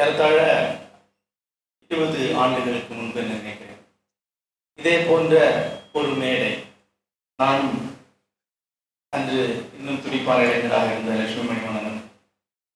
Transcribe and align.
ஏறத்தாழ 0.00 0.38
இருபது 1.90 2.20
ஆண்டுகளுக்கு 2.42 2.92
முன்பு 2.94 3.20
நினைக்கிறேன். 3.22 3.80
இதே 4.78 4.94
போன்ற 5.06 5.34
ஒரு 5.98 6.10
மேடை 6.20 6.50
நான் 7.38 7.64
அன்று 9.12 9.40
இன்னும் 9.78 10.02
துடிப்பான 10.02 10.44
இளைஞராக 10.46 10.92
இருந்த 10.92 11.16
லட்சுமி 11.20 11.46
மணிவண்ணனும் 11.48 12.00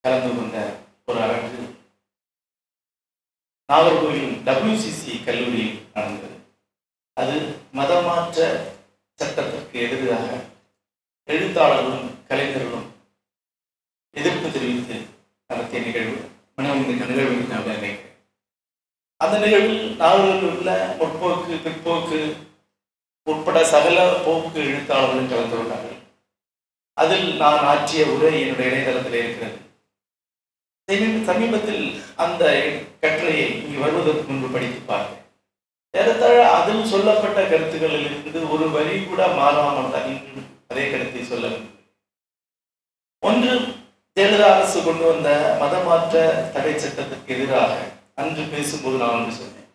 கலந்து 0.03 0.31
கொண்ட 0.35 0.57
ஒரு 1.05 1.19
அரங்கு 1.25 1.61
நாகர்கோவில் 3.69 4.33
டபிள்யூசிசி 4.47 5.13
கல்லூரியில் 5.25 5.79
நடந்தது. 5.93 6.37
அது 7.17 7.35
மதமாற்ற 7.79 8.39
சட்டத்திற்கு 9.19 9.77
எதிராக 9.85 10.27
எழுத்தாளர்களும் 11.29 12.07
கலைஞர்களும் 12.29 12.87
எதிர்ப்பு 14.15 14.47
தெரிவித்து 14.51 14.95
நடத்திய 15.49 15.81
நிகழ்வு 15.85 16.17
மனம் 16.57 16.81
இந்த 16.89 17.05
நிகழ்வு 17.09 17.35
நான் 17.51 17.67
நினைக்கிறேன் 17.67 18.17
அந்த 19.33 19.45
நிகழ்வில் 19.45 20.43
உள்ள 20.47 20.71
முற்போக்கு 20.97 21.53
பிற்போக்கு 21.61 22.17
உட்பட 23.27 23.59
சகல 23.71 23.99
போக்கு 24.25 24.59
எழுத்தாளர்களும் 24.71 25.29
கலந்து 25.31 25.55
கொண்டார்கள். 25.57 25.99
அதில் 26.97 27.25
நான் 27.41 27.63
ஆற்றிய 27.69 28.03
உரை 28.15 28.31
என்னுடைய 28.41 28.67
இணையதளத்தில் 28.71 29.17
இருக்கிறது. 29.21 29.57
சமீபத்தில் 31.29 31.85
அந்த 32.23 32.43
கட்டுரையை 33.03 33.47
இங்கு 33.61 33.79
வருவதற்கு 33.85 34.27
முன்பு 34.29 34.49
படித்து 34.55 34.81
பார்த்தேன். 34.91 35.23
ஏறத்தாழ 35.93 36.37
அதில் 36.57 36.91
சொல்லப்பட்ட 36.93 37.39
கருத்துக்களில் 37.53 38.05
இருந்து 38.09 38.43
ஒரு 38.55 38.67
வரி 38.75 38.95
கூட 39.05 39.21
மாறாமல் 39.39 39.91
தான் 39.95 40.13
அதே 40.71 40.85
கருத்தை 40.91 41.23
சொல்ல 41.31 41.45
வேண்டும். 41.53 41.73
ஒன்று 43.23 43.51
ஜெயலலிதா 44.17 44.53
அரசு 44.53 44.77
கொண்டு 44.85 45.05
வந்த 45.11 45.29
மதமாற்ற 45.63 46.23
தடை 46.55 46.75
சட்டத்திற்கு 46.85 47.35
எதிராக 47.37 47.73
அன்று 48.17 48.43
பேசும்போது 48.53 48.97
நான் 49.01 49.15
ஒன்று 49.17 49.31
சொன்னேன். 49.39 49.69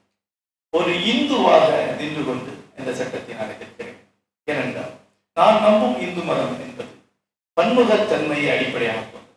ஒரு 0.73 0.93
இந்துவாக 1.13 1.69
நின்று 2.01 2.23
கொண்டு 2.25 2.53
இந்த 2.79 2.91
சட்டத்தை 2.99 3.35
நான் 3.39 3.53
எதிர்க்கிறேன். 3.55 3.99
ஏனென்றால் 4.49 4.93
நான் 5.37 5.63
நம்பும் 5.65 5.97
இந்து 6.07 6.23
மதம் 6.29 6.55
என்பது 6.67 6.93
பன்முகத்தன்மையை 7.57 8.49
அடிப்படையாக 8.55 9.03
கொண்டது. 9.05 9.35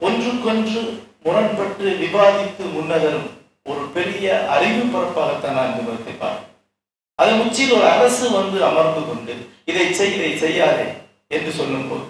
ஒன்றுக்கொன்று 0.00 0.80
முரண்பட்டு 1.26 1.86
விவாதித்து 2.02 2.64
முன்னகரும் 2.76 3.28
ஒரு 3.70 3.82
பெரிய 3.96 4.26
அறிவு 4.54 4.82
பரப்பாகத்தான் 4.94 5.56
நான் 5.58 5.70
இந்த 5.72 5.82
மதத்தை 5.86 6.14
பார்க்கிறேன். 6.14 6.44
அதன் 7.18 7.42
உச்சியில் 7.44 7.76
ஒரு 7.78 7.86
அரசு 7.94 8.24
வந்து 8.38 8.58
அமர்ந்து 8.68 9.02
கொண்டு 9.06 9.34
இதை 9.70 9.86
செய் 9.98 10.14
இதை 10.18 10.32
செய்யாதே 10.44 10.86
என்று 11.36 11.50
சொல்லும்போது 11.60 12.06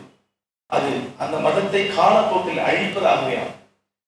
அது 0.70 0.90
அந்த 1.24 1.36
மதத்தை 1.46 1.82
காலப்போக்கில் 1.98 2.66
அழிப்பதாகவே 2.68 3.34
ஆகும். 3.42 3.54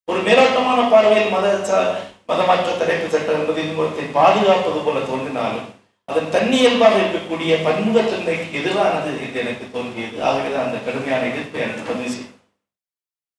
ஒரு 0.04 0.22
மேலோட்டமான 0.22 0.90
பார்வையில் 0.90 1.30
மத 1.30 1.46
ச- 1.68 2.08
மதமாற்ற 2.28 2.78
தடைப்பு 2.78 3.08
சட்டம் 3.08 3.40
என்பது 3.40 3.62
இந்த 3.62 4.02
பாதுகாப்பது 4.12 4.80
போல 4.80 5.00
தோன்றினாலும் 5.00 5.68
அதன் 6.04 6.30
தன்னியல்பாக 6.30 6.96
இருக்கக்கூடிய 6.96 7.56
பன்முகத்தன்மைக்கு 7.66 8.46
எதிரானது 8.52 9.04
என்று 9.04 9.40
எனக்கு 9.40 9.70
தோன்றியது. 9.72 10.24
ஆகவேதான் 10.24 10.64
அந்த 10.64 10.78
கடுமையான 10.78 11.26
எதிர்ப்பை 11.26 11.60
எனக்கு 11.60 11.82
பதிவு 11.82 12.10
செய்யும் 12.10 12.40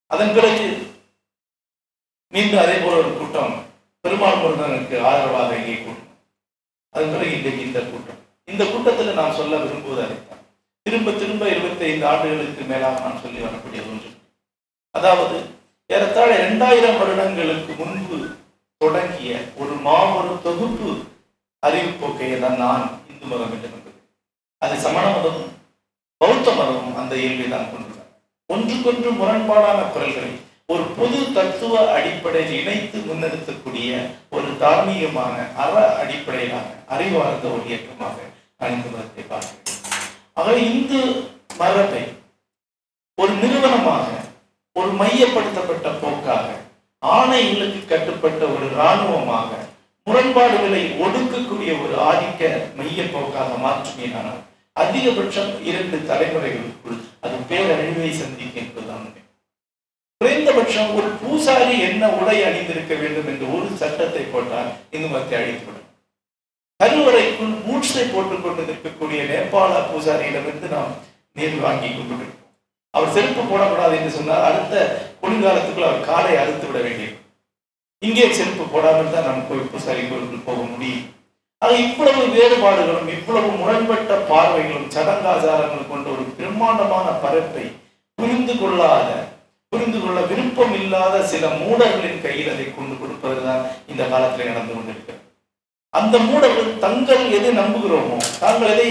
அதன் 0.06 0.34
பிறகு 0.34 0.90
மீண்டும் 2.28 2.60
அதே 2.60 2.78
போல 2.78 2.96
ஒரு 2.96 3.16
கூட்டம் 3.16 3.64
பெருமாள் 4.00 4.36
முருகனுக்கு 4.36 5.00
ஆதரவாக 5.00 5.56
இங்கே 5.56 5.82
கூட்டம். 5.82 6.16
அதன் 6.90 7.10
பிறகு 7.10 7.36
இன்றைக்கு 7.36 7.62
இந்த 7.62 7.80
கூட்டம். 7.80 8.20
இந்த 8.44 8.64
கூட்டத்தில் 8.64 9.14
நான் 9.14 9.34
சொல்ல 9.34 9.56
விரும்புவது 9.56 10.02
அதைத்தான். 10.02 10.38
திரும்ப 10.82 11.12
திரும்ப 11.12 11.48
இருபத்தி 11.48 11.84
ஐந்து 11.84 12.06
ஆண்டுகளுக்கு 12.06 12.64
மேலாக 12.64 13.00
நான் 13.00 13.20
சொல்லி 13.22 13.40
வரக்கூடிய 13.40 13.82
ஒன்று. 13.82 14.10
அதாவது 14.90 15.51
ஏறத்தாழ 15.94 16.30
இரண்டாயிரம் 16.42 16.98
வருடங்களுக்கு 17.00 17.72
முன்பு 17.80 18.18
தொடங்கிய 18.80 19.32
ஒரு 19.60 19.74
மாபெரும் 19.86 20.44
தொகுப்பு 20.46 20.90
அறிவுப்போக்கையை 21.62 22.36
தான் 22.44 22.60
நான் 22.64 22.84
இந்து 23.10 23.26
மதம் 23.30 23.52
என்று 23.54 23.68
நம்புகிறேன். 23.72 23.98
அது 24.62 24.74
சமண 24.84 25.04
மதமும் 25.16 25.50
பௌத்த 26.20 26.46
மதமும் 26.58 26.96
அந்த 27.00 27.12
இயல்பை 27.22 27.48
தான் 27.48 27.68
கொண்டுள்ளன 27.72 28.08
ஒன்றுக்கொன்று 28.50 29.10
முரண்பாடான 29.20 29.80
குரல்களை 29.94 30.32
ஒரு 30.72 30.84
பொது 30.98 31.18
தத்துவ 31.36 31.74
அடிப்படையில் 31.96 32.56
இணைத்து 32.60 32.98
முன்னெடுக்கக்கூடிய 33.08 33.90
ஒரு 34.36 34.48
தார்மீகமான 34.62 35.36
அற 35.64 35.74
அடிப்படையிலான 36.02 36.68
அறிவார்ந்த 36.94 37.46
ஒரு 37.54 37.64
இயக்கமாக 37.70 38.16
நான் 38.58 38.74
இந்து 38.76 38.90
மதத்தை 38.94 39.24
பார்க்கிறேன். 39.24 39.58
ஆக 40.38 40.56
இந்து 40.70 41.00
மரபை 41.60 42.04
ஒரு 43.18 43.32
நிறுவனமாக 43.42 44.06
மையப்படுத்தப்பட்ட 45.02 45.88
போக்காக 46.00 46.46
ஆணைகளுக்கு 47.02 47.80
கட்டுப்பட்ட 47.86 48.42
ஒரு 48.46 48.66
இராணுவமாக 48.74 49.50
முரண்பாடுகளை 50.06 50.82
ஒடுக்கக்கூடிய 50.98 51.72
ஒரு 51.82 51.94
ஆதிக்க 52.02 52.42
மைய 52.76 53.02
போக்காக 53.08 53.50
மாற்றுமேனானால் 53.62 54.40
அதிகபட்சம் 54.76 55.52
இரண்டு 55.62 55.96
தலைமுறைகளுக்குள் 56.08 57.00
அது 57.20 57.36
பேரழிவை 57.50 58.10
சந்திக்கும் 58.12 58.60
என்பதுதான். 58.62 59.08
குறைந்தபட்சம் 60.20 60.90
ஒரு 60.94 61.08
பூசாரி 61.20 61.76
என்ன 61.80 62.08
உடை 62.16 62.36
அணிந்திருக்க 62.44 62.94
வேண்டும் 62.94 63.28
என்று 63.28 63.46
ஒரு 63.56 63.68
சட்டத்தை 63.76 64.22
போட்டால் 64.24 64.70
இந்து 64.90 65.08
மதத்தை 65.08 65.36
அழித்துவிடும் 65.38 65.88
கருவறைக்குள் 66.80 67.54
மூச்சை 67.64 68.04
போட்டுக் 68.06 68.44
கொண்டு 68.44 68.62
நிற்கக்கூடிய 68.62 69.22
நேபாள 69.24 69.72
பூசாரியிடமிருந்து 69.88 70.68
நாம் 70.68 70.94
நீர் 71.36 71.58
வாங்கி 71.60 71.90
கொண்டு 71.90 72.26
அவர் 72.94 73.14
செருப்பு 73.16 73.42
போடக்கூடாது 73.50 73.94
என்று 73.98 74.12
சொன்னால் 74.16 74.46
அடுத்த 74.48 74.74
குளிர்காலத்துக்குள் 75.22 75.88
அவர் 75.88 76.08
காலை 76.10 76.32
அறுத்து 76.42 76.66
விட 76.68 76.78
வேண்டும். 76.86 77.16
இங்கே 78.02 78.24
செருப்பு 78.38 78.64
போடாமல் 78.72 79.12
தான் 79.14 79.28
நாம் 79.28 79.46
கோயில் 79.48 79.70
பூசாரி 79.72 80.02
கோயிலுக்குள் 80.08 80.48
போக 80.48 80.60
முடியும். 80.70 81.04
ஆக 81.62 81.72
இவ்வளவு 81.86 82.22
வேறுபாடுகளும் 82.36 83.10
இவ்வளவு 83.16 83.50
முரண்பட்ட 83.60 84.12
பார்வைகளும் 84.30 84.88
சடங்காச்சாரங்கள் 84.94 85.90
கொண்ட 85.90 86.06
ஒரு 86.14 86.24
பிரம்மாண்டமான 86.38 87.08
பரப்பை 87.24 87.66
புரிந்து 88.18 88.54
கொள்ளாத 88.60 89.10
புரிந்து 89.72 89.98
கொள்ள 90.00 90.20
விருப்பம் 90.30 90.74
இல்லாத 90.80 91.22
சில 91.32 91.44
மூடர்களின் 91.60 92.22
கையில் 92.24 92.50
அதை 92.54 92.66
கொண்டு 92.68 92.94
கொடுப்பதுதான் 92.94 93.62
இந்த 93.90 94.02
காலத்தில் 94.12 94.50
நடந்து 94.50 94.72
கொண்டிருக்கு 94.74 95.14
அந்த 95.94 96.16
மூடர்கள் 96.28 96.78
தங்கள் 96.84 97.24
எதை 97.38 97.52
நம்புகிறோமோ 97.60 98.18
தாங்கள் 98.42 98.72
எதை 98.74 98.90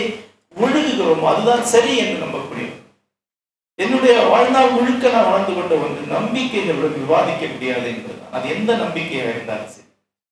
ஒழுகுகிறோமோ 0.64 1.28
அதுதான் 1.34 1.66
சரி 1.74 1.94
என்று 2.04 2.18
நம்பக்கூடியது. 2.26 2.76
என்னுடைய 3.80 4.16
வாழ்நாள் 4.32 4.76
முழுக்க 4.78 5.10
நான் 5.10 5.30
வாழ்ந்து 5.32 5.54
கொண்ட 5.54 5.74
ஒன்று 5.84 6.02
நம்பிக்கைகளுடன் 6.16 6.98
விவாதிக்க 7.04 7.46
முடியாது 7.54 7.86
என்பதுதான் 7.94 8.34
அது 8.38 8.46
எந்த 8.56 8.72
நம்பிக்கையாக 8.84 9.34
இருந்தாலும் 9.34 9.72
சரி. 9.76 9.88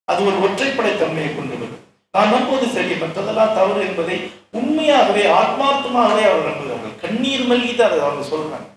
அது 0.07 0.19
ஒரு 0.29 0.37
ஒற்றைப்படை 0.45 0.91
தன்மையை 0.97 1.29
கொண்டு 1.35 1.55
வரும். 1.61 1.85
நான் 2.13 2.33
நம்புவது 2.35 2.67
சரி 2.75 2.93
மற்றதெல்லாம் 3.01 3.55
தவறு 3.57 3.81
என்பதை 3.87 4.17
உண்மையாகவே 4.59 5.23
ஆத்மார்த்தமாகவே 5.39 6.23
அவர் 6.29 6.47
நம்புகிறார்கள். 6.49 6.95
கண்ணீர் 7.03 7.47
மல்கிட்டு 7.49 7.79
தான் 7.81 7.89
அதை 7.89 7.99
அவங்க 8.05 8.23
சொல்றாங்க. 8.29 8.67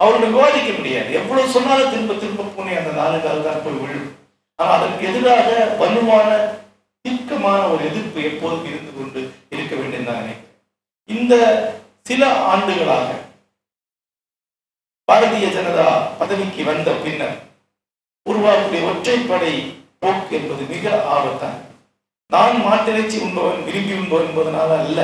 அவர்கள் 0.00 0.34
விவாதிக்க 0.34 0.70
முடியாது. 0.78 1.10
எவ்வளவு 1.12 1.54
சொன்னாலும் 1.56 1.92
திரும்ப 1.92 2.14
திரும்ப 2.14 2.48
பூனை 2.56 2.76
அந்த 2.76 2.92
நாலு 3.00 3.18
தான் 3.22 3.62
போய் 3.64 3.80
விழும். 3.82 4.10
ஆனால் 4.58 4.74
அதற்கு 4.76 5.06
எதிராக 5.10 5.48
வலுவான 5.80 6.30
தீர்க்கமான 7.04 7.60
ஒரு 7.72 7.82
எதிர்ப்பு 7.84 8.20
எப்போதும் 8.30 8.68
இருந்து 8.70 8.92
கொண்டு 8.98 9.20
இருக்க 9.54 9.72
வேண்டும் 9.74 10.08
தானே 10.10 10.20
நினைக்கிறேன். 10.22 10.44
இந்த 11.08 11.34
சில 12.02 12.22
ஆண்டுகளாக 12.52 13.08
பாரதிய 15.08 15.46
ஜனதா 15.56 15.88
பதவிக்கு 16.20 16.62
வந்த 16.64 16.90
பின்னர் 17.02 17.36
உருவாக்கக்கூடிய 18.26 18.86
ஒற்றைப்படை 18.90 19.52
போக்கு 20.02 20.32
என்பது 20.38 20.62
மிக 20.72 20.84
ஆபத்தான் 21.16 21.58
நான் 22.30 22.56
மாட்டிறைச்சி 22.64 23.16
உண்பவன் 23.26 23.60
விரும்பி 23.66 23.94
உண்பவன் 23.98 24.26
என்பதனால 24.28 24.70
அல்ல. 24.84 25.00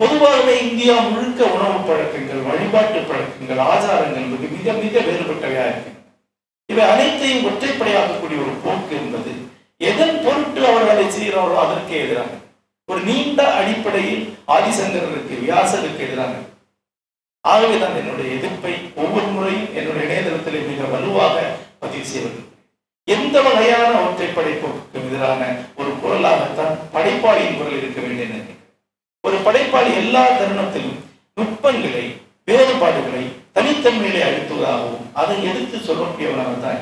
பொதுவாகவே 0.00 0.54
இந்தியா 0.68 0.94
முழுக்க 1.08 1.40
உணவு 1.56 1.78
பழக்கங்கள் 1.88 2.46
வழிபாட்டு 2.46 3.00
பழக்கங்கள் 3.10 3.60
ஆச்சாரங்கள் 3.66 4.22
என்பது 4.22 4.48
மிக 4.54 4.72
மிக 4.78 4.94
வேறுபட்டவையா 5.08 5.66
இருக்கின்றன. 5.68 6.00
இவை 6.68 6.84
அனைத்தையும் 6.92 7.46
ஒற்றைப்படையாகக்கூடிய 7.50 8.38
ஒரு 8.44 8.54
போக்கு 8.64 8.94
என்பது 8.96 9.32
எதன் 9.80 10.16
பொருட்டு 10.24 10.60
அவர்கள் 10.70 10.94
அதை 10.94 11.06
செய்கிறார்களோ 11.10 11.60
அதற்கே 11.64 12.00
எதிராக 12.04 12.32
ஒரு 12.88 13.00
நீண்ட 13.10 13.40
அடிப்படையில் 13.60 14.24
ஆதிசங்கரருக்கு 14.56 15.34
வியாசருக்கு 15.44 16.02
எதிராக 16.08 16.34
ஆகவேதான் 17.44 17.96
என்னுடைய 17.96 18.28
எதிர்ப்பை 18.36 18.74
ஒவ்வொரு 18.96 19.28
முறையும் 19.28 19.70
என்னுடைய 19.74 20.04
இணையதளத்திலே 20.04 20.60
மிக 20.68 20.88
வலுவாக 20.88 21.36
பதிவு 21.78 22.04
செய்வது 22.04 22.40
எந்த 23.08 23.36
வகையான 23.42 23.90
ஒற்றை 24.02 24.28
படைப்புக்கு 24.30 25.00
எதிரான 25.00 25.42
ஒரு 25.76 25.90
குரலாகத்தான் 26.02 26.76
படைப்பாளியின் 26.92 27.58
குரல் 27.58 27.78
இருக்க 27.78 28.00
வேண்டும் 28.02 28.60
ஒரு 29.24 29.36
படைப்பாளி 29.44 29.90
எல்லா 29.94 30.22
தருணத்திலும் 30.30 30.98
நுட்பங்களை 31.36 32.04
வேறுபாடுகளை 32.48 33.24
தனித்தன்மையிலே 33.52 34.20
அழுத்துவதாகவும் 34.22 35.06
அதை 35.12 35.36
எதிர்த்து 35.44 35.78
சொல்லக்கூடியவனாக 35.80 36.54
தான் 36.58 36.80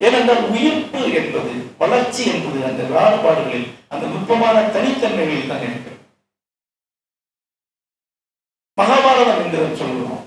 ஏனென்றால் 0.00 0.44
உயிர்ப்பு 0.50 1.00
என்பது 1.14 1.52
வளர்ச்சி 1.78 2.22
என்பது 2.30 2.58
அந்த 2.64 2.82
வேறுபாடுகளில் 2.90 3.68
அந்த 3.88 4.04
நுட்பமான 4.06 4.56
தனித்தன்மைகளில் 4.74 5.50
தான் 5.50 5.64
இருக்கிறது 5.64 5.93
மகாபாரதம் 9.64 10.10
என்று 10.10 10.22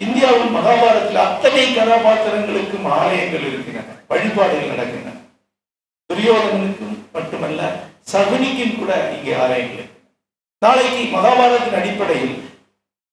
இந்தியாவில் 0.00 0.54
மகாபாரத்தில் 0.56 1.16
அத்தனை 1.16 1.74
கதாபாத்திரங்களுக்கும் 1.74 2.86
ஆலயங்கள் 2.90 3.46
இருக்கின்றன 3.48 3.96
வழிபாடுகள் 4.08 4.70
நடக்கின்றன. 4.72 5.18
துரியோதனனுக்கும் 6.10 6.96
மட்டுமல்ல 7.12 7.60
சகுனிக்கும் 8.12 8.78
கூட 8.78 9.10
இங்கே 9.16 9.34
ஆலயங்கள் 9.34 9.88
நாளைக்கு 10.58 11.16
மகாபாரதத்தின் 11.16 11.74
அடிப்படையில் 11.74 12.34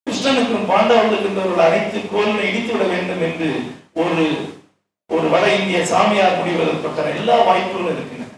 கிருஷ்ணனுக்கும் 0.08 0.66
பாண்டவர்களுக்கும் 0.66 1.26
இருந்தவர்கள் 1.26 1.66
அனைத்து 1.66 2.00
கோலினை 2.14 2.48
இடித்து 2.50 2.74
விட 2.74 2.84
வேண்டும் 2.84 3.22
என்று 3.22 3.50
ஒரு 3.94 4.25
ஒரு 5.10 5.30
வட 5.30 5.56
இந்திய 5.56 5.86
சாமியார் 5.86 6.38
முடிவதற்கான 6.38 7.16
எல்லா 7.16 7.36
வாய்ப்புகளும் 7.42 7.94
இருக்கின்றன. 7.94 8.34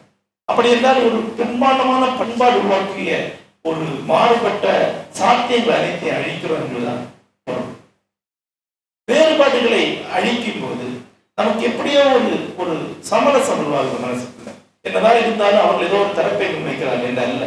அப்படி 0.45 0.69
என்றால் 0.69 1.03
ஒரு 1.03 1.21
பெரும்பான்மையான 1.37 2.17
பண்பாடு 2.17 2.59
உருவாக்கிய 2.59 3.39
ஒரு 3.61 3.85
மாறுபட்ட 4.05 4.67
சாத்தியங்கள் 5.19 5.77
அனைத்தையும் 5.77 6.15
அழிக்கிறோம் 6.15 6.61
என்றுதான் 6.61 7.01
வேறுபாடுகளை 9.07 9.83
அழிக்கும் 10.13 10.61
போது 10.61 10.87
நமக்கு 11.37 11.63
எப்படியோ 11.65 12.01
ஒரு 12.15 12.29
ஒரு 12.57 12.73
சமரசம் 13.01 13.59
உருவாகும் 13.59 14.03
மனசுக்குள்ள. 14.03 14.49
என்னதான் 14.85 15.19
இருந்தாலும் 15.21 15.63
அவர்கள் 15.63 15.87
ஏதோ 15.87 15.97
ஒரு 15.97 16.11
தரப்பை 16.13 16.47
முன்வைக்கிறார்கள் 16.49 17.09
என்று 17.09 17.23
அல்ல. 17.27 17.43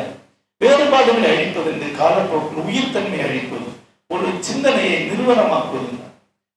வேறுபாடுகளை 0.61 1.29
அழிப்பது 1.33 1.71
என்று 1.73 1.89
காலப்போக்கில் 1.99 2.65
உயிர்த்தன்மை 2.65 3.21
அழிப்பது 3.21 3.71
ஒரு 4.11 4.27
சிந்தனையை 4.41 4.99
நிறுவனமாக்குவது 5.09 5.91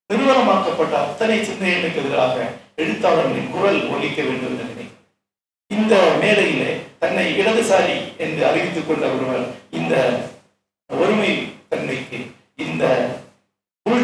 நிறுவனமாக்கப்பட்ட 0.10 0.94
அத்தனை 1.00 1.38
சிந்தனைகளுக்கு 1.44 2.02
எதிராக 2.04 2.36
எழுத்தாளர்களின் 2.76 3.52
குரல் 3.52 3.80
ஒலிக்க 3.94 4.20
வேண்டும் 4.22 4.52
என்று 4.52 4.66
நினைக்கிறேன் 4.66 4.94
இந்த 5.72 5.94
மேடையிலே 6.22 6.70
தன்னை 7.00 7.26
இடதுசாரி 7.40 7.96
என்று 8.18 8.42
அறிவித்துக் 8.46 8.88
கொண்ட 8.88 9.06
ஒருவர் 9.08 9.46
இந்த 9.72 9.96
ஒருமை 10.90 11.32
தன்மைக்கு 11.70 12.20
இந்த 12.58 12.84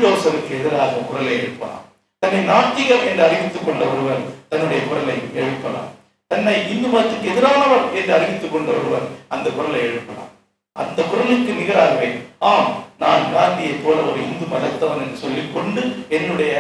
புல்டோசருக்கு 0.04 0.54
எதிராக 0.60 0.92
குரலை 0.92 1.34
எழுப்பலாம். 1.34 1.84
தன்னை 2.20 2.40
நாத்திகம் 2.54 3.06
என்று 3.08 3.24
அறிவித்துக் 3.24 3.66
கொண்ட 3.66 3.86
ஒருவர் 3.86 4.24
தன்னுடைய 4.50 4.84
குரலை 4.84 5.16
எழுப்பலாம். 5.34 5.90
தன்னை 6.28 6.54
இந்து 6.72 6.88
மதத்துக்கு 6.88 7.30
எதிரானவர் 7.34 7.86
என்று 7.96 8.14
அறிவித்துக் 8.14 8.52
கொண்ட 8.52 8.72
ஒருவர் 8.72 9.06
அந்த 9.28 9.50
குரலை 9.50 9.80
எழுப்பலாம். 9.80 10.32
அந்த 10.72 11.00
குரலுக்கு 11.04 11.54
நிகராகவே 11.54 12.10
ஆம் 12.40 12.74
நான் 13.00 13.34
காந்தியை 13.34 13.74
போல 13.74 14.00
ஒரு 14.02 14.20
இந்து 14.28 14.46
மதத்தவன் 14.54 15.04
என்று 15.04 15.18
சொல்லிக்கொண்டு 15.18 15.82
என்னுடைய 16.10 16.54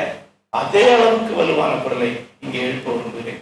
அதே 0.49 0.93
அளவுக்கு 0.93 1.33
வலுவான 1.35 1.73
குரலை 1.75 2.09
இங்கே 2.41 2.59
எழுப்ப 2.59 2.91
விரும்புகிறேன். 2.91 3.41